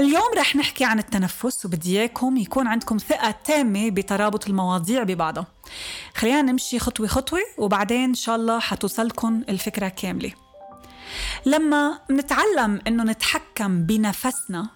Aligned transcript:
اليوم 0.00 0.32
رح 0.36 0.56
نحكي 0.56 0.84
عن 0.84 0.98
التنفس 0.98 1.66
وبدي 1.66 1.98
إياكم 2.00 2.36
يكون 2.36 2.66
عندكم 2.66 2.98
ثقة 2.98 3.34
تامة 3.44 3.90
بترابط 3.90 4.48
المواضيع 4.48 5.02
ببعضها. 5.02 5.46
خلينا 6.14 6.42
نمشي 6.42 6.78
خطوة 6.78 7.06
خطوة 7.06 7.40
وبعدين 7.58 8.04
إن 8.04 8.14
شاء 8.14 8.36
الله 8.36 8.58
حتوصلكم 8.58 9.42
الفكرة 9.48 9.88
كاملة. 9.88 10.32
لما 11.46 11.98
نتعلم 12.10 12.80
إنه 12.86 13.02
نتحكم 13.02 13.86
بنفسنا 13.86 14.68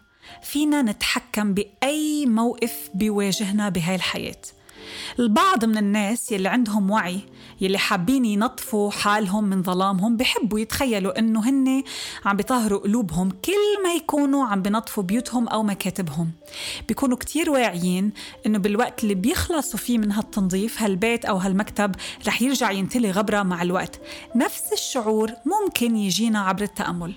فينا 0.43 0.83
نتحكم 0.83 1.55
بأي 1.55 2.27
موقف 2.27 2.91
بيواجهنا 2.95 3.69
بهاي 3.69 3.95
الحياة. 3.95 4.43
البعض 5.19 5.65
من 5.65 5.77
الناس 5.79 6.33
يلي 6.33 6.49
عندهم 6.49 6.91
وعي 6.91 7.21
يلي 7.61 7.79
حابين 7.79 8.25
ينظفوا 8.25 8.91
حالهم 8.91 9.45
من 9.45 9.63
ظلامهم 9.63 10.17
بحبوا 10.17 10.61
يتخيلوا 10.61 11.19
إنه 11.19 11.49
هن 11.49 11.83
عم 12.25 12.37
بيطهروا 12.37 12.81
قلوبهم 12.81 13.31
كل 13.31 13.83
ما 13.85 13.93
يكونوا 13.93 14.47
عم 14.47 14.63
بنظفوا 14.63 15.03
بيوتهم 15.03 15.49
أو 15.49 15.63
مكاتبهم. 15.63 16.31
بيكونوا 16.89 17.17
كتير 17.17 17.51
واعيين 17.51 18.13
إنه 18.47 18.59
بالوقت 18.59 19.03
اللي 19.03 19.15
بيخلصوا 19.15 19.79
فيه 19.79 19.99
من 19.99 20.13
هالتنظيف 20.13 20.83
هالبيت 20.83 21.25
أو 21.25 21.37
هالمكتب 21.37 21.95
رح 22.27 22.43
يرجع 22.43 22.71
ينتلي 22.71 23.11
غبرة 23.11 23.43
مع 23.43 23.63
الوقت. 23.63 24.01
نفس 24.37 24.73
الشعور 24.73 25.33
ممكن 25.47 25.97
يجينا 25.97 26.41
عبر 26.41 26.63
التأمل. 26.63 27.15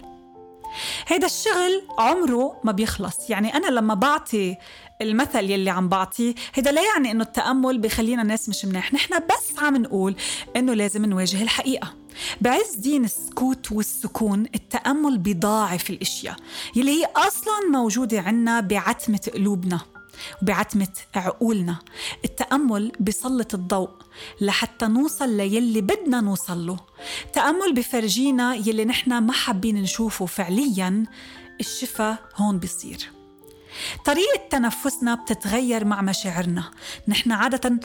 هيدا 1.08 1.26
الشغل 1.26 1.82
عمره 1.98 2.62
ما 2.64 2.72
بيخلص. 2.72 3.30
يعني 3.30 3.56
أنا 3.56 3.68
لما 3.68 3.94
بعطي 3.94 4.56
المثل 5.02 5.50
يلي 5.50 5.70
عم 5.70 5.90
بعطيه 5.90 6.36
هيدا 6.54 6.72
لا 6.72 6.82
يعني 6.94 7.12
إنه 7.12 7.24
التأمل 7.24 7.78
بخلينا 7.78 8.22
الناس 8.22 8.50
مش 8.50 8.66
منيح. 8.66 8.94
نحن 8.94 9.20
بس 9.20 9.60
عم 9.60 9.78
نقول 9.78 10.16
إنه 10.56 10.74
لازم 10.74 11.06
نواجه 11.06 11.44
الحقيقة. 11.44 11.94
بعز 12.42 12.76
دين 12.76 13.04
السكوت 13.04 13.72
والسكون 13.72 14.46
التأمل 14.56 15.18
بيضاعف 15.18 15.90
الأشياء 15.90 16.36
يلي 16.76 16.92
هي 16.92 17.06
أصلا 17.06 17.60
موجودة 17.72 18.22
عنا 18.22 18.60
بعتمة 18.60 19.32
قلوبنا 19.34 19.80
وبعتمة 20.42 20.88
عقولنا. 21.16 21.80
التأمل 22.26 22.92
بسلط 23.00 23.54
الضوء 23.54 23.90
لحتى 24.42 24.86
نوصل 24.86 25.38
ليلي 25.38 25.82
بدنا 25.82 26.22
نوصل 26.22 26.68
له. 26.68 26.78
تأمل 27.34 27.74
بفرجينا 27.74 28.56
يلي 28.56 28.86
نحن 28.86 29.18
ما 29.18 29.34
حابين 29.34 29.82
نشوفه 29.82 30.26
فعليا 30.26 31.06
الشفاء 31.60 32.18
هون 32.36 32.60
بيصير. 32.60 33.23
طريقة 34.06 34.40
تنفسنا 34.50 35.16
بتتغير 35.16 35.86
مع 35.86 36.02
مشاعرنا. 36.02 36.64
نحن 37.08 37.32
عادة 37.32 37.80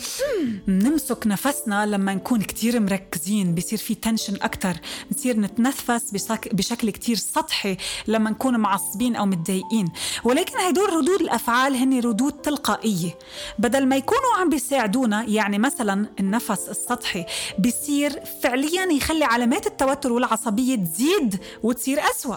نمسك 0.68 1.26
نفسنا 1.26 1.86
لما 1.86 2.14
نكون 2.14 2.42
كتير 2.42 2.80
مركزين 2.80 3.54
بصير 3.54 3.78
في 3.78 3.94
تنشن 3.94 4.36
أكتر 4.42 4.76
نصير 5.12 5.40
نتنفس 5.40 6.10
بشكل 6.52 6.90
كتير 6.90 7.16
سطحي 7.16 7.76
لما 8.06 8.30
نكون 8.30 8.56
معصبين 8.56 9.16
أو 9.16 9.26
متضايقين. 9.26 9.88
ولكن 10.24 10.58
هدول 10.58 10.92
ردود 10.92 11.20
الأفعال 11.20 11.74
هن 11.74 12.00
ردود 12.00 12.32
تلقائية. 12.32 13.18
بدل 13.58 13.86
ما 13.86 13.96
يكونوا 13.96 14.36
عم 14.38 14.48
بيساعدونا 14.48 15.24
يعني 15.24 15.58
مثلا 15.58 16.06
النفس 16.20 16.68
السطحي 16.68 17.24
بصير 17.58 18.20
فعليا 18.42 18.84
يخلي 18.92 19.24
علامات 19.24 19.66
التوتر 19.66 20.12
والعصبية 20.12 20.76
تزيد 20.76 21.40
وتصير 21.62 22.00
أسوأ. 22.10 22.36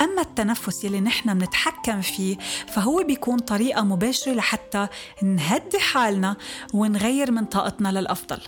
أما 0.00 0.22
التنفس 0.22 0.84
يلي 0.84 1.00
نحن 1.00 1.38
بنتحكم 1.38 2.00
فيه 2.00 2.36
فهو 2.68 3.02
بيكون 3.02 3.38
طريقة 3.38 3.82
مباشرة 3.82 4.32
لحتى 4.32 4.86
نهدي 5.22 5.78
حالنا 5.78 6.36
ونغير 6.74 7.30
من 7.30 7.44
طاقتنا 7.44 7.88
للأفضل. 7.88 8.40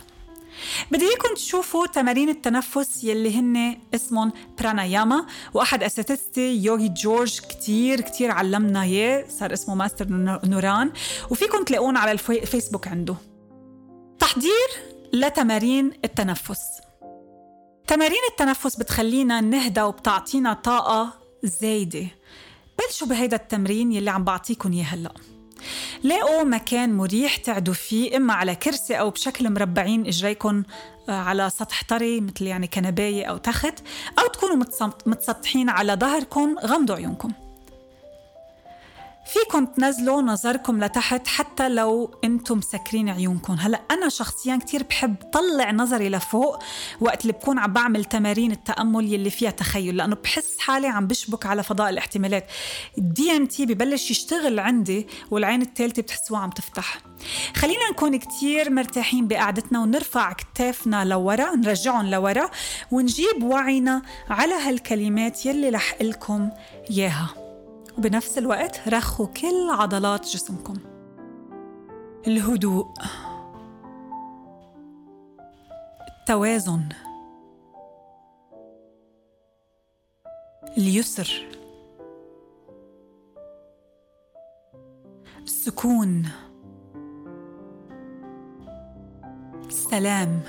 بدي 0.91 1.05
إياكم 1.09 1.33
تشوفوا 1.35 1.87
تمارين 1.87 2.29
التنفس 2.29 3.03
يلي 3.03 3.39
هن 3.39 3.77
اسمهم 3.95 4.31
براناياما 4.59 5.25
وأحد 5.53 5.83
أساتذتي 5.83 6.55
يوغي 6.63 6.89
جورج 6.89 7.39
كتير 7.39 8.01
كتير 8.01 8.31
علمنا 8.31 8.83
إياه 8.83 9.25
صار 9.29 9.53
اسمه 9.53 9.75
ماستر 9.75 10.07
نوران 10.45 10.91
وفيكم 11.31 11.63
تلاقون 11.63 11.97
على 11.97 12.11
الفيسبوك 12.11 12.87
عنده. 12.87 13.15
تحضير 14.19 14.69
لتمارين 15.13 15.91
التنفس. 16.05 16.61
تمارين 17.87 18.21
التنفس 18.31 18.75
بتخلينا 18.75 19.41
نهدى 19.41 19.81
وبتعطينا 19.81 20.53
طاقة 20.53 21.24
زايدة. 21.47 22.07
بلشوا 22.79 23.07
بهيدا 23.07 23.35
التمرين 23.35 23.91
يلي 23.91 24.09
عم 24.09 24.23
بعطيكم 24.23 24.71
إياه 24.71 24.83
هلأ. 24.83 25.11
لاقوا 26.03 26.43
مكان 26.43 26.93
مريح 26.93 27.35
تقعدوا 27.35 27.73
فيه 27.73 28.17
إما 28.17 28.33
على 28.33 28.55
كرسي 28.55 28.99
أو 28.99 29.09
بشكل 29.09 29.49
مربعين 29.49 30.07
إجريكم 30.07 30.63
آه، 31.09 31.11
على 31.11 31.49
سطح 31.49 31.83
طري 31.83 32.21
مثل 32.21 32.45
يعني 32.45 32.67
كنباية 32.67 33.25
أو 33.25 33.37
تخت 33.37 33.79
أو 34.19 34.27
تكونوا 34.27 34.65
متسطحين 35.05 35.69
على 35.69 35.93
ظهركم 35.93 36.55
غمضوا 36.59 36.95
عيونكم. 36.95 37.31
فيكم 39.25 39.65
تنزلوا 39.65 40.21
نظركم 40.21 40.83
لتحت 40.83 41.27
حتى 41.27 41.69
لو 41.69 42.19
أنتم 42.23 42.57
مسكرين 42.57 43.09
عيونكم. 43.09 43.53
هلا 43.53 43.81
أنا 43.91 44.09
شخصيا 44.09 44.57
كتير 44.57 44.83
بحب 44.83 45.15
طلع 45.33 45.71
نظري 45.71 46.09
لفوق 46.09 46.63
وقت 47.01 47.21
اللي 47.21 47.33
بكون 47.33 47.59
عم 47.59 47.73
بعمل 47.73 48.05
تمارين 48.05 48.51
التأمل 48.51 49.13
يلي 49.13 49.29
فيها 49.29 49.51
تخيل 49.51 49.97
لأنه 49.97 50.15
بحس 50.15 50.59
حالي 50.59 50.87
عم 50.87 51.07
بشبك 51.07 51.45
على 51.45 51.63
فضاء 51.63 51.89
الاحتمالات. 51.89 52.47
ال 52.97 53.31
DMT 53.31 53.65
ببلش 53.65 54.11
يشتغل 54.11 54.59
عندي 54.59 55.07
والعين 55.31 55.61
الثالثه 55.61 56.01
بتحسوها 56.01 56.39
عم 56.39 56.49
تفتح. 56.49 56.97
خلينا 57.55 57.89
نكون 57.91 58.15
كتير 58.15 58.69
مرتاحين 58.69 59.27
بقعدتنا 59.27 59.79
ونرفع 59.79 60.33
كتافنا 60.33 61.05
لورا 61.05 61.55
نرجعهم 61.55 62.05
لورا 62.05 62.49
ونجيب 62.91 63.43
وعينا 63.43 64.01
على 64.29 64.53
هالكلمات 64.53 65.45
يلي 65.45 65.69
رح 65.69 66.01
لكم 66.01 66.49
ياها 66.89 67.44
وبنفس 67.97 68.37
الوقت 68.37 68.87
رخوا 68.87 69.25
كل 69.25 69.69
عضلات 69.69 70.25
جسمكم. 70.25 70.77
الهدوء 72.27 72.93
التوازن 76.19 76.89
اليسر 80.77 81.45
السكون 85.43 86.25
السلام. 89.67 90.41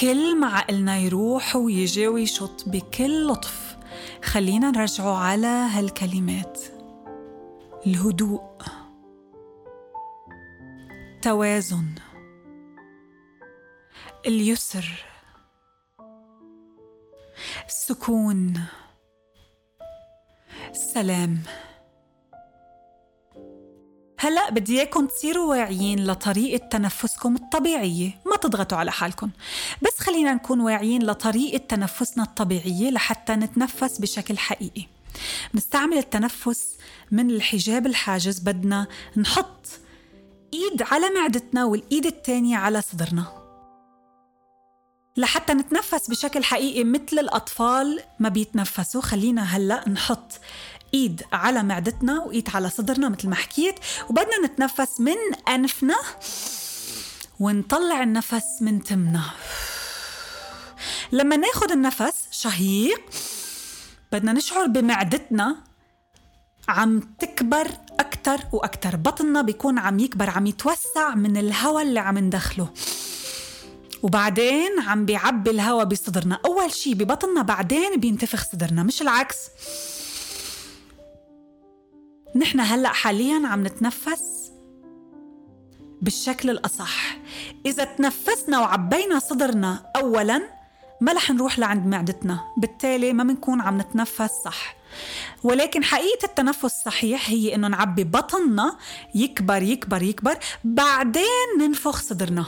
كل 0.00 0.40
ما 0.40 0.46
عقلنا 0.46 0.96
يروح 0.96 1.56
ويجي 1.56 2.08
ويشط 2.08 2.68
بكل 2.68 3.26
لطف 3.26 3.65
خلينا 4.26 4.70
نرجعه 4.70 5.16
على 5.16 5.46
هالكلمات. 5.46 6.60
الهدوء. 7.86 8.42
توازن. 11.22 11.94
اليسر. 14.26 15.04
السكون. 17.66 18.60
السلام. 20.70 21.42
هلا 24.20 24.50
بدي 24.50 24.78
إياكم 24.78 25.06
تصيروا 25.06 25.50
واعيين 25.50 26.06
لطريقة 26.06 26.68
تنفسكم 26.68 27.36
الطبيعية، 27.36 28.10
ما 28.26 28.36
تضغطوا 28.36 28.78
على 28.78 28.92
حالكم، 28.92 29.30
بس 29.82 29.95
خلينا 30.06 30.34
نكون 30.34 30.60
واعيين 30.60 31.02
لطريقة 31.02 31.58
تنفسنا 31.58 32.24
الطبيعية 32.24 32.90
لحتى 32.90 33.32
نتنفس 33.32 33.98
بشكل 33.98 34.38
حقيقي. 34.38 34.86
نستعمل 35.54 35.98
التنفس 35.98 36.76
من 37.10 37.30
الحجاب 37.30 37.86
الحاجز 37.86 38.38
بدنا 38.38 38.86
نحط 39.16 39.66
إيد 40.54 40.82
على 40.82 41.10
معدتنا 41.10 41.64
والإيد 41.64 42.06
الثانية 42.06 42.56
على 42.56 42.82
صدرنا. 42.82 43.26
لحتى 45.16 45.54
نتنفس 45.54 46.10
بشكل 46.10 46.44
حقيقي 46.44 46.84
مثل 46.84 47.18
الأطفال 47.18 48.00
ما 48.18 48.28
بيتنفسوا 48.28 49.00
خلينا 49.00 49.42
هلأ 49.42 49.88
نحط 49.88 50.40
إيد 50.94 51.22
على 51.32 51.62
معدتنا 51.62 52.20
وإيد 52.20 52.48
على 52.54 52.70
صدرنا 52.70 53.08
مثل 53.08 53.28
ما 53.28 53.34
حكيت 53.34 53.74
وبدنا 54.10 54.38
نتنفس 54.44 55.00
من 55.00 55.16
أنفنا 55.48 55.96
ونطلع 57.40 58.02
النفس 58.02 58.44
من 58.60 58.82
تمنا 58.82 59.22
لما 61.12 61.36
ناخد 61.36 61.70
النفس 61.70 62.28
شهيق 62.30 63.00
بدنا 64.12 64.32
نشعر 64.32 64.66
بمعدتنا 64.66 65.56
عم 66.68 67.00
تكبر 67.00 67.68
أكتر 68.00 68.38
وأكتر. 68.52 68.96
بطننا 68.96 69.42
بيكون 69.42 69.78
عم 69.78 69.98
يكبر 69.98 70.30
عم 70.30 70.46
يتوسع 70.46 71.14
من 71.14 71.36
الهواء 71.36 71.82
اللي 71.82 72.00
عم 72.00 72.18
ندخله. 72.18 72.68
وبعدين 74.02 74.80
عم 74.80 75.04
بيعبي 75.04 75.50
الهواء 75.50 75.84
بصدرنا. 75.84 76.40
أول 76.44 76.72
شي 76.72 76.94
ببطننا 76.94 77.42
بعدين 77.42 78.00
بينتفخ 78.00 78.44
صدرنا 78.52 78.82
مش 78.82 79.02
العكس. 79.02 79.36
نحن 82.36 82.60
هلأ 82.60 82.88
حاليا 82.88 83.46
عم 83.46 83.66
نتنفس 83.66 84.52
بالشكل 86.02 86.50
الأصح. 86.50 87.16
إذا 87.66 87.84
تنفسنا 87.84 88.60
وعبينا 88.60 89.18
صدرنا 89.18 89.92
أولا 89.96 90.56
ما 91.00 91.12
رح 91.12 91.30
نروح 91.30 91.58
لعند 91.58 91.86
معدتنا 91.86 92.40
بالتالي 92.56 93.12
ما 93.12 93.24
بنكون 93.24 93.60
عم 93.60 93.78
نتنفس 93.78 94.30
صح. 94.44 94.76
ولكن 95.42 95.84
حقيقة 95.84 96.24
التنفس 96.24 96.64
الصحيح 96.64 97.30
هي 97.30 97.54
إنه 97.54 97.68
نعبي 97.68 98.04
بطننا 98.04 98.76
يكبر 99.14 99.62
يكبر 99.62 100.02
يكبر 100.02 100.36
بعدين 100.64 101.58
ننفخ 101.60 102.02
صدرنا. 102.02 102.46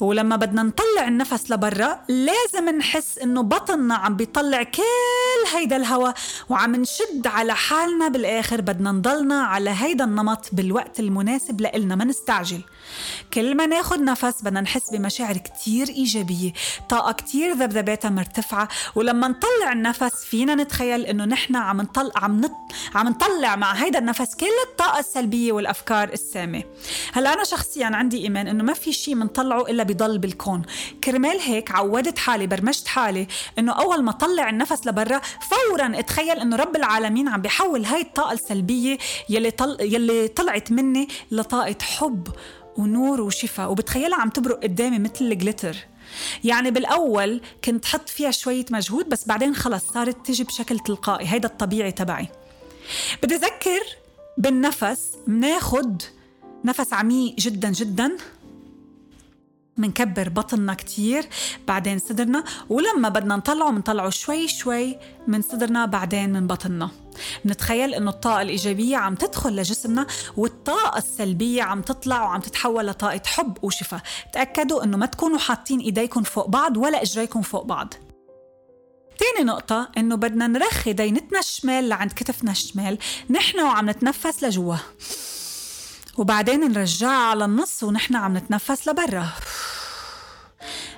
ولما 0.00 0.36
بدنا 0.36 0.62
نطلع 0.62 1.08
النفس 1.08 1.50
لبرا 1.50 1.98
لازم 2.08 2.68
نحس 2.68 3.18
إنه 3.18 3.42
بطننا 3.42 3.94
عم 3.94 4.16
بيطلع 4.16 4.62
كل 4.62 5.56
هيدا 5.56 5.76
الهواء 5.76 6.14
وعم 6.48 6.76
نشد 6.76 7.26
على 7.26 7.54
حالنا 7.54 8.08
بالآخر 8.08 8.60
بدنا 8.60 8.92
نضلنا 8.92 9.42
على 9.42 9.70
هيدا 9.70 10.04
النمط 10.04 10.48
بالوقت 10.52 11.00
المناسب 11.00 11.60
لإلنا 11.60 11.94
ما 11.94 12.04
نستعجل. 12.04 12.62
كل 13.34 13.56
ما 13.56 13.66
ناخد 13.66 14.00
نفس 14.00 14.42
بدنا 14.42 14.60
نحس 14.60 14.90
بمشاعر 14.90 15.36
كتير 15.36 15.88
إيجابية 15.88 16.52
طاقة 16.88 17.12
كتير 17.12 17.52
ذبذباتها 17.52 18.10
مرتفعة 18.10 18.68
ولما 18.94 19.28
نطلع 19.28 19.72
النفس 19.72 20.24
فينا 20.24 20.54
نتخيل 20.54 21.06
إنه 21.06 21.24
نحن 21.24 21.56
عم 21.56 21.80
نطلع 21.80 22.12
عم 22.16 22.40
نط... 22.40 22.52
عم 22.94 23.08
نطلع 23.08 23.56
مع 23.56 23.72
هيدا 23.72 23.98
النفس 23.98 24.34
كل 24.34 24.46
الطاقة 24.70 24.98
السلبية 24.98 25.52
والأفكار 25.52 26.08
السامة. 26.08 26.62
هلا 27.12 27.32
أنا 27.32 27.44
شخصيا 27.44 27.86
عندي 27.86 28.22
إيمان 28.22 28.48
إنه 28.48 28.64
ما 28.64 28.72
في 28.72 28.92
شيء 28.92 29.14
منطلعه 29.14 29.62
إلا 29.62 29.82
بضل 29.82 30.18
بالكون. 30.18 30.62
كرمال 31.04 31.40
هيك 31.40 31.70
عودت 31.70 32.18
حالي 32.18 32.46
برمجت 32.46 32.88
حالي 32.88 33.26
إنه 33.58 33.72
أول 33.72 34.02
ما 34.02 34.12
طلع 34.12 34.50
النفس 34.50 34.86
لبرا 34.86 35.20
فورا 35.50 35.98
أتخيل 35.98 36.40
إنه 36.40 36.56
رب 36.56 36.76
العالمين 36.76 37.28
عم 37.28 37.40
بيحول 37.40 37.84
هاي 37.84 38.00
الطاقة 38.00 38.32
السلبية 38.32 38.98
يلي, 39.28 39.50
طل... 39.50 39.76
يلي 39.80 40.28
طلعت 40.28 40.72
مني 40.72 41.08
لطاقة 41.30 41.76
حب. 41.82 42.28
ونور 42.76 43.20
وشفاء. 43.20 43.70
وبتخيلها 43.70 44.20
عم 44.20 44.28
تبرق 44.30 44.62
قدامي 44.62 44.98
مثل 44.98 45.24
الجليتر 45.24 45.76
يعني 46.44 46.70
بالأول 46.70 47.40
كنت 47.64 47.84
حط 47.84 48.08
فيها 48.08 48.30
شوية 48.30 48.64
مجهود 48.70 49.08
بس 49.08 49.26
بعدين 49.26 49.54
خلص 49.54 49.84
صارت 49.92 50.26
تجي 50.26 50.44
بشكل 50.44 50.78
تلقائي. 50.78 51.26
هيدا 51.28 51.48
الطبيعي 51.48 51.92
تبعي. 51.92 52.28
بدي 53.22 53.34
أذكر 53.34 53.80
بالنفس 54.38 55.12
مناخد 55.26 56.02
نفس 56.64 56.92
عميق 56.92 57.34
جدا 57.38 57.70
جدا. 57.70 58.16
منكبر 59.76 60.28
بطننا 60.28 60.74
كتير 60.74 61.24
بعدين 61.68 61.98
صدرنا. 61.98 62.44
ولما 62.68 63.08
بدنا 63.08 63.36
نطلعه 63.36 63.70
منطلعه 63.70 64.10
شوي 64.10 64.48
شوي 64.48 64.96
من 65.26 65.42
صدرنا 65.42 65.86
بعدين 65.86 66.32
من 66.32 66.46
بطننا. 66.46 66.90
نتخيل 67.46 67.94
إنه 67.94 68.10
الطاقة 68.10 68.42
الإيجابية 68.42 68.96
عم 68.96 69.14
تدخل 69.14 69.56
لجسمنا 69.56 70.06
والطاقة 70.36 70.98
السلبية 70.98 71.62
عم 71.62 71.82
تطلع 71.82 72.22
وعم 72.22 72.40
تتحول 72.40 72.86
لطاقة 72.86 73.22
حب 73.26 73.58
وشفاء. 73.62 74.00
تأكدوا 74.32 74.84
إنه 74.84 74.96
ما 74.96 75.06
تكونوا 75.06 75.38
حاطين 75.38 75.80
إيديكم 75.80 76.22
فوق 76.22 76.48
بعض 76.48 76.76
ولا 76.76 77.02
إجريكم 77.02 77.42
فوق 77.42 77.62
بعض. 77.64 77.94
تاني 79.18 79.46
نقطة 79.46 79.88
إنه 79.98 80.14
بدنا 80.14 80.46
نرخي 80.46 80.92
دينتنا 80.92 81.38
الشمال 81.38 81.88
لعند 81.88 82.12
كتفنا 82.12 82.50
الشمال 82.50 82.98
نحن 83.30 83.60
وعم 83.60 83.90
نتنفس 83.90 84.44
لجوا. 84.44 84.76
وبعدين 86.18 86.60
نرجعها 86.60 87.10
على 87.10 87.44
النص 87.44 87.82
ونحن 87.82 88.16
عم 88.16 88.36
نتنفس 88.36 88.88
لبرا. 88.88 89.28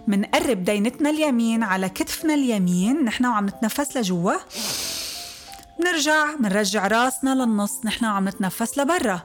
منقرب 0.07 0.65
دينتنا 0.65 1.11
اليمين 1.11 1.63
على 1.63 1.89
كتفنا 1.89 2.35
اليمين 2.35 3.05
نحن 3.05 3.27
وعم 3.27 3.47
نتنفس 3.47 3.97
لجوا. 3.97 4.33
منرجع 5.81 6.37
منرجع 6.41 6.87
راسنا 6.87 7.35
للنص 7.35 7.81
نحن 7.85 8.05
وعم 8.05 8.29
نتنفس 8.29 8.79
لبرا. 8.79 9.21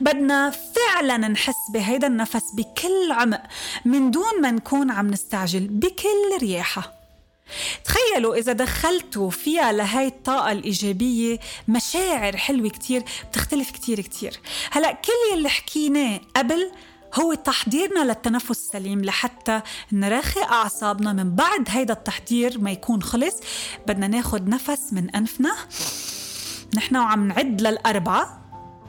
بدنا 0.00 0.50
فعلا 0.50 1.16
نحس 1.16 1.70
بهيدا 1.74 2.06
النفس 2.06 2.44
بكل 2.54 3.12
عمق 3.12 3.42
من 3.84 4.10
دون 4.10 4.40
ما 4.40 4.50
نكون 4.50 4.90
عم 4.90 5.10
نستعجل 5.10 5.68
بكل 5.68 6.38
رياحة. 6.40 6.92
تخيلوا 7.84 8.34
إذا 8.36 8.52
دخلتوا 8.52 9.30
فيها 9.30 9.72
لهاي 9.72 10.06
الطاقة 10.06 10.52
الإيجابية 10.52 11.38
مشاعر 11.68 12.36
حلوة 12.36 12.68
كتير 12.68 13.02
بتختلف 13.30 13.70
كتير 13.70 14.00
كتير. 14.00 14.40
هلأ 14.70 14.92
كل 14.92 15.36
يلي 15.38 15.48
حكيناه 15.48 16.20
قبل 16.36 16.72
هو 17.20 17.34
تحضيرنا 17.34 18.04
للتنفس 18.04 18.50
السليم 18.50 19.04
لحتى 19.04 19.60
نرخي 19.92 20.42
أعصابنا 20.42 21.12
من 21.12 21.34
بعد 21.34 21.64
هيدا 21.68 21.92
التحضير 21.94 22.60
ما 22.60 22.70
يكون 22.70 23.02
خلص. 23.02 23.34
بدنا 23.88 24.08
ناخد 24.08 24.48
نفس 24.48 24.92
من 24.92 25.10
أنفنا. 25.10 25.54
نحن 26.74 26.96
وعم 26.96 27.28
نعد 27.28 27.60
للأربعة. 27.60 28.38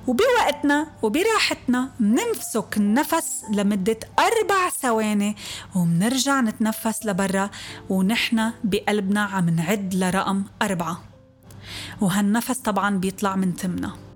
وبوقتنا 0.07 0.87
وبراحتنا 1.01 1.89
منمسك 1.99 2.77
النفس 2.77 3.43
لمدة 3.49 3.99
أربع 4.19 4.69
ثواني 4.69 5.35
ومنرجع 5.75 6.41
نتنفس 6.41 7.05
لبرا. 7.05 7.49
ونحن 7.89 8.51
بقلبنا 8.63 9.23
عم 9.23 9.49
نعد 9.49 9.93
لرقم 9.95 10.43
أربعة. 10.61 11.03
وهالنفس 12.01 12.57
طبعا 12.57 12.97
بيطلع 12.97 13.35
من 13.35 13.55
تمنا. 13.55 14.12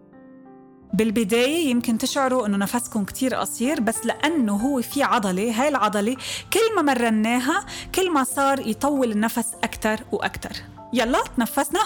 بالبداية 0.98 1.70
يمكن 1.70 1.98
تشعروا 1.98 2.48
إنه 2.48 2.58
نفسكم 2.58 3.06
كتير 3.06 3.36
قصير 3.36 3.80
بس 3.80 4.06
لأنه 4.06 4.56
هو 4.56 4.82
في 4.82 5.04
عضلة 5.04 5.62
هاي 5.62 5.68
العضلة 5.68 6.18
كل 6.54 6.76
ما 6.76 6.82
مرناها 6.82 7.66
كل 7.96 8.12
ما 8.12 8.24
صار 8.24 8.68
يطول 8.68 9.12
النفس 9.12 9.46
أكتر 9.64 10.00
وأكتر. 10.12 10.52
يلا 10.94 11.24
تنفسنا. 11.38 11.80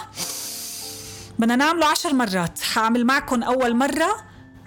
بدنا 1.40 1.56
نعمله 1.56 1.86
عشر 1.86 2.13
مرات. 2.13 2.60
حأعمل 2.60 3.06
معكم 3.06 3.44
أول 3.44 3.75
مرة 3.75 4.16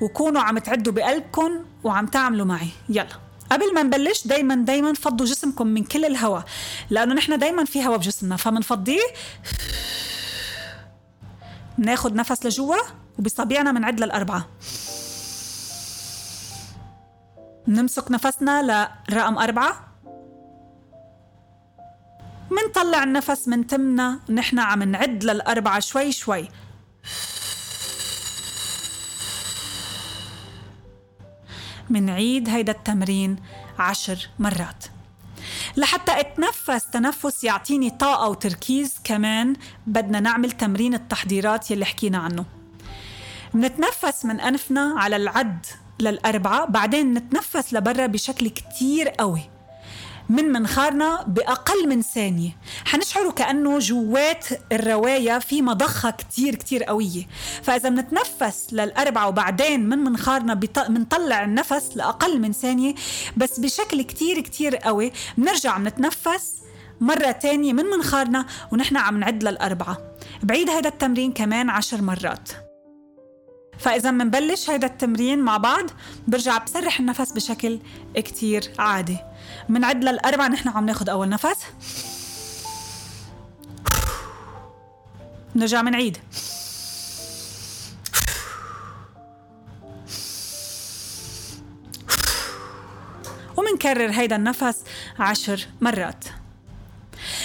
وكونوا 0.00 0.43
عم 0.43 0.58
تعدوا 0.58 0.93
بقلبكم 0.93 1.64
وعم 1.85 2.06
تعملوا 2.06 2.46
معي. 2.46 2.69
يلا. 2.88 3.20
قبل 3.52 3.75
ما 3.75 3.82
نبلش 3.82 4.26
دايما 4.26 4.55
دايما 4.55 4.93
فضوا 4.93 5.26
جسمكم 5.26 5.67
من 5.67 5.85
كل 5.85 6.05
الهواء 6.05 6.44
لأنه 6.91 7.15
نحن 7.15 7.39
دايما 7.39 7.65
في 7.65 7.86
هواء 7.86 7.98
بجسمنا 7.98 8.36
فمنفضيه. 8.36 9.03
ناخد 11.79 12.15
نفس 12.15 12.46
لجوا. 12.46 13.04
وبصابعنا 13.18 13.72
منعد 13.72 14.00
للأربعة. 14.00 14.48
نمسك 17.68 18.10
نفسنا 18.10 18.88
لرقم 19.08 19.38
أربعة. 19.38 19.94
منطلع 22.50 23.02
النفس 23.02 23.48
من 23.48 23.66
تمنا 23.66 24.20
نحن 24.30 24.58
عم 24.58 24.82
نعد 24.82 25.24
للأربعة 25.24 25.80
شوي 25.80 26.12
شوي. 26.12 26.48
منعيد 31.90 32.48
هيدا 32.48 32.72
التمرين 32.72 33.36
عشر 33.78 34.28
مرات. 34.38 34.84
لحتى 35.76 36.20
اتنفس 36.20 36.90
تنفس 36.90 37.44
يعطيني 37.44 37.90
طاقة 37.90 38.28
وتركيز 38.28 38.94
كمان 39.04 39.56
بدنا 39.86 40.20
نعمل 40.20 40.50
تمرين 40.52 40.94
التحضيرات 40.94 41.70
يلي 41.70 41.84
حكينا 41.84 42.18
عنه. 42.18 42.44
منتنفس 43.55 44.25
من 44.25 44.41
أنفنا 44.41 44.94
على 44.99 45.17
العد 45.17 45.67
للأربعة 46.01 46.67
بعدين 46.67 47.15
نتنفس 47.15 47.75
لبرا 47.75 48.06
بشكل 48.06 48.49
كتير 48.49 49.08
قوي. 49.08 49.41
من 50.29 50.44
منخارنا 50.44 51.23
بأقل 51.23 51.89
من 51.89 52.03
ثانية. 52.03 52.56
حنشعره 52.84 53.31
كأنه 53.31 53.79
جوات 53.79 54.46
الرواية 54.73 55.39
في 55.39 55.63
مضخة 55.63 56.11
كتير 56.11 56.55
كتير 56.55 56.84
قوية. 56.84 57.27
فإذا 57.63 57.89
بنتنفس 57.89 58.67
للأربعة 58.73 59.29
وبعدين 59.29 59.89
من 59.89 59.99
منخارنا 59.99 60.55
بنطلع 60.89 61.44
النفس 61.44 61.91
لأقل 61.96 62.41
من 62.41 62.53
ثانية 62.53 62.94
بس 63.37 63.61
بشكل 63.61 64.03
كتير 64.03 64.41
كتير 64.41 64.77
قوي. 64.77 65.13
بنرجع 65.39 65.79
بنتنفس 65.79 66.55
مرة 67.01 67.31
تانية 67.31 67.73
من 67.73 67.84
منخارنا 67.84 68.46
ونحن 68.73 68.96
عم 68.96 69.20
نعد 69.20 69.44
للأربعة. 69.44 69.99
بعيد 70.43 70.70
هذا 70.70 70.89
التمرين 70.89 71.32
كمان 71.32 71.70
عشر 71.70 72.03
مرات. 72.03 72.49
فإذا 73.84 74.10
منبلش 74.10 74.70
هيدا 74.70 74.86
التمرين 74.86 75.38
مع 75.38 75.56
بعض 75.56 75.91
برجع 76.29 76.58
بسرح 76.58 77.00
النفس 77.00 77.32
بشكل 77.32 77.79
كتير 78.14 78.72
عادي. 78.79 79.17
منعد 79.69 80.05
للأربع 80.05 80.46
نحن 80.46 80.69
عم 80.69 80.86
ناخد 80.86 81.08
أول 81.08 81.29
نفس. 81.29 81.56
نرجع 85.56 85.82
منعيد 85.82 86.19
ومنكرر 93.56 94.10
هيدا 94.10 94.36
النفس 94.36 94.84
عشر 95.19 95.67
مرات. 95.81 96.24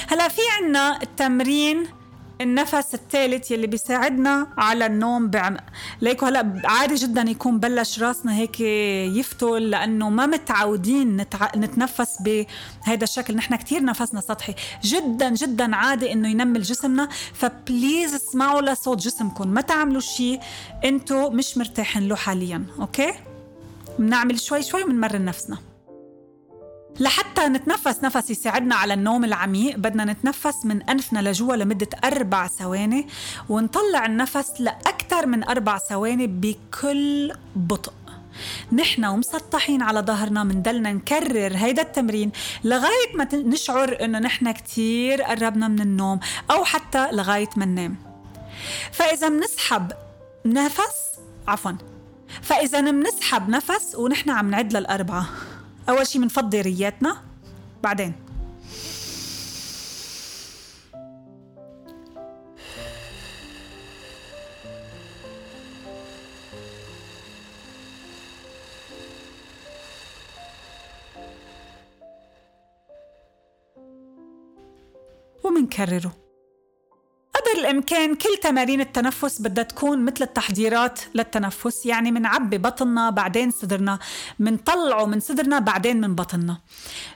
هلا 0.07 0.27
في 0.27 0.41
عنا 0.57 1.01
التمرين 1.01 1.98
النفس 2.41 2.93
الثالث 2.93 3.51
يلي 3.51 3.67
بيساعدنا 3.67 4.47
على 4.57 4.85
النوم 4.85 5.27
بعمق 5.29 5.63
ليكو 6.01 6.25
هلا 6.25 6.61
عادي 6.65 6.95
جدا 6.95 7.21
يكون 7.21 7.59
بلش 7.59 7.99
راسنا 7.99 8.35
هيك 8.35 8.59
يفتل 8.59 9.69
لأنه 9.69 10.09
ما 10.09 10.25
متعودين 10.25 11.17
نتع... 11.17 11.51
نتنفس 11.55 12.17
بهذا 12.21 13.03
الشكل. 13.03 13.35
نحن 13.35 13.55
كتير 13.55 13.83
نفسنا 13.83 14.21
سطحي. 14.21 14.55
جدا 14.83 15.29
جدا 15.29 15.75
عادي 15.75 16.11
إنه 16.11 16.29
ينمل 16.29 16.61
جسمنا. 16.61 17.09
ف 17.33 17.45
please 17.45 18.13
اسمعوا 18.13 18.61
لصوت 18.61 18.97
جسمكم. 18.97 19.47
ما 19.47 19.61
تعملوا 19.61 20.01
شيء 20.01 20.39
أنتم 20.85 21.35
مش 21.35 21.57
مرتاحين 21.57 22.07
له 22.07 22.15
حاليا 22.15 22.65
okay؟ 22.79 23.13
بنعمل 23.99 24.39
شوي 24.39 24.63
شوي 24.63 24.83
وبنمرن 24.83 25.25
نفسنا. 25.25 25.57
لحتى 26.99 27.47
نتنفس 27.47 28.03
نفس 28.03 28.29
يساعدنا 28.29 28.75
على 28.75 28.93
النوم 28.93 29.23
العميق. 29.23 29.77
بدنا 29.77 30.05
نتنفس 30.05 30.65
من 30.65 30.81
أنفنا 30.81 31.29
لجوا 31.29 31.55
لمدة 31.55 31.89
أربع 32.03 32.47
ثواني 32.47 33.07
ونطلع 33.49 34.05
النفس 34.05 34.51
لأكثر 34.59 35.25
من 35.25 35.43
أربع 35.43 35.77
ثواني 35.77 36.27
بكل 36.27 37.33
بطء. 37.55 37.93
نحن 38.71 39.05
ومسطحين 39.05 39.81
على 39.81 39.99
ظهرنا 39.99 40.43
مندلنا 40.43 40.93
نكرر 40.93 41.53
هيدا 41.55 41.81
التمرين 41.81 42.31
لغاية 42.63 43.15
ما 43.15 43.27
نشعر 43.33 43.97
إنه 44.01 44.19
نحن 44.19 44.51
كتير 44.51 45.21
قربنا 45.21 45.67
من 45.67 45.81
النوم 45.81 46.19
أو 46.51 46.63
حتى 46.63 47.11
لغاية 47.11 47.49
ما 47.55 47.65
ننام. 47.65 47.95
فإذا 48.91 49.29
منسحب 49.29 49.91
نفس 50.45 51.19
عفوا 51.47 51.71
فإذا 52.41 52.81
منسحب 52.81 53.49
نفس 53.49 53.95
ونحن 53.95 54.29
عم 54.29 54.49
نعد 54.49 54.73
للأربعة. 54.73 55.25
أول 55.89 56.07
شي 56.07 56.19
بنفضي 56.19 56.61
رياتنا 56.61 57.23
بعدين. 57.83 58.13
ومنكرره. 75.43 76.28
قدر 77.69 77.77
الإمكان 77.77 78.15
كل 78.15 78.37
تمارين 78.41 78.81
التنفس 78.81 79.41
بدها 79.41 79.63
تكون 79.63 80.05
مثل 80.05 80.23
التحضيرات 80.23 80.99
للتنفس 81.15 81.85
يعني 81.85 82.11
منعبي 82.11 82.57
بطننا 82.57 83.09
بعدين 83.09 83.51
صدرنا 83.51 83.99
منطلعه 84.39 85.05
من 85.05 85.19
صدرنا 85.19 85.59
بعدين 85.59 86.01
من 86.01 86.15
بطننا. 86.15 86.57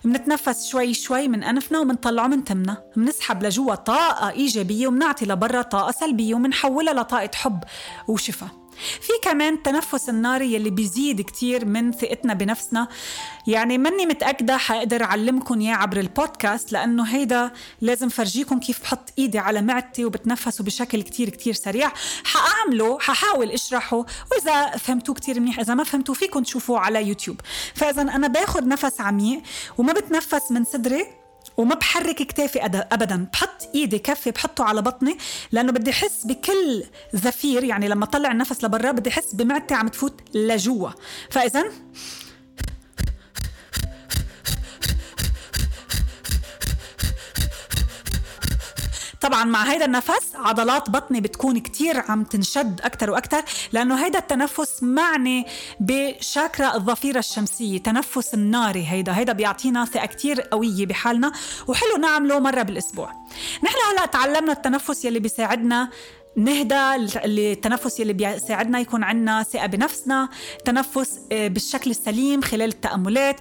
منتنفس 0.04 0.68
شوي 0.68 0.94
شوي 0.94 1.28
من 1.28 1.44
أنفنا 1.44 1.80
ومنطلعه 1.80 2.28
من 2.28 2.44
تمنا. 2.44 2.78
منسحب 2.96 3.44
لجوا 3.44 3.76
طاقة 3.76 4.30
إيجابية 4.30 4.88
ومنعطي 4.88 5.26
لبرا 5.26 5.62
طاقة 5.62 5.92
سلبية 5.92 6.36
ومنحولها 6.36 6.94
لطاقة 6.94 7.32
حب 7.36 7.64
وشفاء. 8.08 8.63
في 9.02 9.12
كمان 9.24 9.54
التنفس 9.54 10.10
الناري 10.10 10.54
يلي 10.54 10.70
بيزيد 10.70 11.22
كتير 11.22 11.66
من 11.66 11.92
ثقتنا 11.92 12.34
بنفسنا. 12.34 12.88
يعني 13.48 13.78
ماني 13.78 14.06
متأكدة 14.06 14.58
حقدر 14.58 15.04
أعلمكم 15.04 15.62
إياه 15.62 15.76
عبر 15.76 16.00
البودكاست 16.00 16.72
لأنه 16.72 17.04
هيدا 17.04 17.52
لازم 17.82 18.10
فرجيكم 18.10 18.60
كيف 18.60 18.82
بحط 18.82 19.14
إيدي 19.20 19.40
على 19.40 19.62
معدتي 19.62 20.06
وبتنفسه 20.06 20.64
بشكل 20.64 21.02
كتير 21.02 21.30
كتير 21.30 21.54
سريع. 21.54 21.92
حأعمله 22.24 23.00
ححاول 23.00 23.52
أشرحه 23.52 24.06
وإذا 24.32 24.78
فهمتوه 24.78 25.16
كتير 25.16 25.40
منيح 25.40 25.60
إذا 25.60 25.74
ما 25.74 25.84
فهمتوه 25.84 26.16
فيكم 26.16 26.44
تشوفوه 26.44 26.80
على 26.80 27.08
يوتيوب. 27.08 27.42
فإذا 27.76 28.02
أنا 28.02 28.28
باخد 28.28 28.68
نفس 28.68 29.02
عميق 29.02 29.42
وما 29.78 29.94
بتنفس 29.94 30.52
من 30.52 30.64
صدري 30.64 31.23
وما 31.58 31.76
بحرك 31.76 32.16
كتافي 32.16 32.66
ابدا. 32.66 33.28
بحط 33.34 33.70
إيدي 33.76 34.00
كفي 34.00 34.32
بحطه 34.32 34.64
على 34.64 34.82
بطني 34.82 35.18
لأنه 35.52 35.72
بدي 35.72 35.92
أحس 35.92 36.26
بكل 36.26 36.84
زفير 37.14 37.64
يعني 37.64 37.88
لما 37.88 38.04
أطلع 38.04 38.32
النفس 38.32 38.64
لبرا 38.64 38.92
بدي 38.92 39.10
أحس 39.10 39.36
بمعدتي 39.36 39.74
عم 39.74 39.88
تفوت 39.88 40.22
لجوا. 40.34 40.90
فاذا 41.30 41.64
طبعا 49.24 49.44
مع 49.44 49.64
هيدا 49.64 49.86
النفس 49.86 50.36
عضلات 50.36 50.90
بطني 50.90 51.22
بتكون 51.22 51.60
كتير 51.60 52.04
عم 52.10 52.24
تنشد 52.24 52.82
أكتر 52.82 53.12
وأكتر 53.12 53.42
لأنه 53.72 54.06
هيدا 54.06 54.20
التنفس 54.20 54.84
معني 54.84 55.46
بشاكرا 55.80 56.76
الظفيرة 56.76 57.20
الشمسية 57.20 57.78
تنفس 57.78 58.34
الناري 58.34 58.88
هيدا 58.88 59.18
هيدا 59.18 59.34
بيعطينا 59.34 59.86
ثقة 59.86 60.06
كتير 60.06 60.42
قوية 60.42 60.86
بحالنا 60.86 61.32
وحلو 61.68 61.98
نعمله 61.98 62.40
مرة 62.40 62.62
بالأسبوع. 62.62 63.12
نحن 63.64 63.76
هلأ 63.92 64.06
تعلمنا 64.06 64.52
التنفس 64.52 65.06
يلي 65.06 65.20
بيساعدنا 65.20 65.90
نهدى 66.36 66.96
التنفس 67.26 68.00
يلي 68.00 68.14
بيساعدنا 68.14 68.80
يكون 68.80 69.04
عندنا 69.04 69.44
ثقة 69.44 69.66
بنفسنا 69.66 70.30
تنفس 70.66 71.20
آه، 71.32 71.48
بالشكل 71.48 71.92
السليم 71.92 72.42
خلال 72.42 72.70
التأملات 72.70 73.40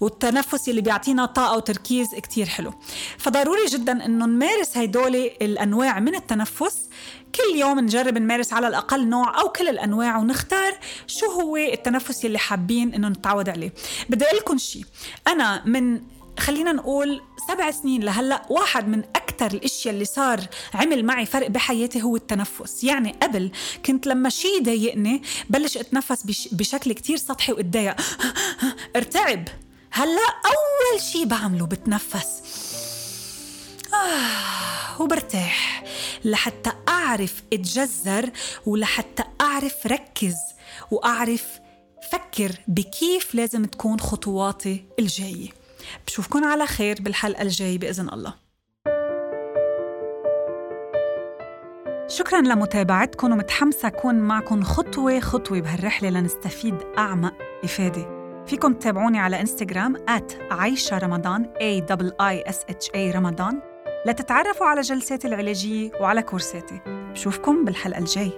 والتنفس 0.00 0.68
يلي 0.68 0.80
بيعطينا 0.80 1.26
طاقة 1.26 1.56
وتركيز 1.56 2.08
كتير 2.14 2.46
حلو. 2.46 2.72
فضروري 3.18 3.66
جدا 3.66 4.04
إنه 4.04 4.26
نمارس 4.26 4.76
هيدول 4.76 5.16
الأنواع 5.16 6.00
من 6.00 6.14
التنفس. 6.14 6.88
كل 7.34 7.58
يوم 7.58 7.80
نجرب 7.80 8.18
نمارس 8.18 8.52
على 8.52 8.68
الأقل 8.68 9.08
نوع 9.08 9.40
أو 9.40 9.48
كل 9.48 9.68
الأنواع 9.68 10.16
ونختار 10.18 10.78
شو 11.06 11.26
هو 11.26 11.56
التنفس 11.56 12.24
يلي 12.24 12.38
حابين 12.38 12.94
إنه 12.94 13.08
نتعود 13.08 13.48
عليه. 13.48 13.72
بدي 14.08 14.24
أقول 14.24 14.36
لكم 14.38 14.58
شيء 14.58 14.84
أنا 15.28 15.62
من 15.66 16.00
خلينا 16.38 16.72
نقول 16.72 17.22
سبع 17.48 17.70
سنين 17.70 18.02
لهلأ 18.02 18.42
واحد 18.50 18.88
من 18.88 18.98
أكثر 18.98 19.46
الأشياء 19.46 19.94
اللي 19.94 20.04
صار 20.04 20.40
عمل 20.74 21.04
معي 21.04 21.26
فرق 21.26 21.46
بحياتي 21.46 22.02
هو 22.02 22.16
التنفس. 22.16 22.84
يعني 22.84 23.16
قبل 23.22 23.50
كنت 23.86 24.06
لما 24.06 24.28
شيء 24.28 24.60
يضايقني 24.60 25.22
بلش 25.50 25.76
أتنفس 25.76 26.48
بشكل 26.52 26.92
كتير 26.92 27.16
سطحي 27.16 27.52
وأتضايق. 27.52 27.96
ارتعب. 28.96 29.48
هلأ 29.90 30.28
أول 30.44 31.00
شيء 31.00 31.24
بعمله 31.24 31.66
بتنفس. 31.66 32.42
آه 33.94 35.00
وبرتاح. 35.02 35.84
لحتى 36.24 36.72
أعرف 36.88 37.42
أتجذر 37.52 38.30
ولحتى 38.66 39.24
أعرف 39.40 39.86
ركز 39.86 40.36
وأعرف 40.90 41.44
فكر 42.12 42.52
بكيف 42.68 43.34
لازم 43.34 43.64
تكون 43.64 44.00
خطواتي 44.00 44.84
الجاية. 44.98 45.61
بشوفكن 46.06 46.44
على 46.44 46.66
خير 46.66 46.96
بالحلقة 47.00 47.42
الجاي 47.42 47.78
بإذن 47.78 48.08
الله. 48.12 48.34
شكرا 52.08 52.40
لمتابعتكم 52.40 53.32
ومتحمسة 53.32 53.88
أكون 53.88 54.14
معكم 54.14 54.62
خطوة 54.62 55.20
خطوة 55.20 55.60
بهالرحلة 55.60 56.10
لنستفيد 56.10 56.74
أعمق 56.98 57.34
إفادة. 57.64 58.22
فيكم 58.46 58.72
تتابعوني 58.72 59.18
على 59.18 59.40
إنستغرام 59.40 59.96
عايشة 60.50 60.98
رمضان 60.98 61.44
A 61.44 61.94
I 62.22 62.52
S 62.52 62.74
H 62.74 62.90
A 62.94 63.14
رمضان. 63.16 63.60
لتتعرفوا 64.06 64.66
على 64.66 64.80
جلساتي 64.80 65.28
العلاجية 65.28 65.90
وعلى 66.00 66.22
كورساتي. 66.22 66.80
بشوفكم 66.86 67.64
بالحلقة 67.64 67.98
الجاي 67.98 68.32